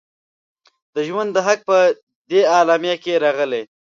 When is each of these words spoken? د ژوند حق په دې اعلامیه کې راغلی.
د 0.93 0.95
ژوند 1.07 1.33
حق 1.45 1.59
په 1.69 1.77
دې 2.29 2.41
اعلامیه 2.55 2.95
کې 3.03 3.21
راغلی. 3.23 3.63